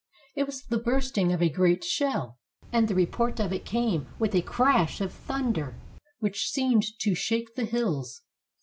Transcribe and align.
It 0.35 0.47
was 0.47 0.63
the 0.63 0.79
bursting 0.79 1.31
of 1.31 1.43
a 1.43 1.49
great 1.49 1.83
shell, 1.83 2.39
and 2.71 2.87
the 2.87 2.95
report 2.95 3.39
of 3.39 3.53
it 3.53 3.65
came 3.65 4.07
with 4.17 4.33
a 4.33 4.41
crash 4.41 4.99
of 4.99 5.13
thunder 5.13 5.75
which 6.17 6.49
seemed 6.49 6.85
to 7.01 7.13
shake 7.13 7.53
the 7.53 7.65
hills. 7.65 8.23